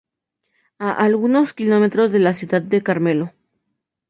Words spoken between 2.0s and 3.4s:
de la ciudad de Carmelo.